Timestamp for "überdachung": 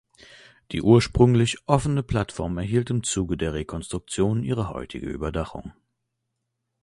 5.05-5.73